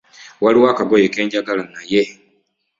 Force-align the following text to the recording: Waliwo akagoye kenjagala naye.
Waliwo 0.43 0.65
akagoye 0.73 1.05
kenjagala 1.13 1.63
naye. 1.73 2.01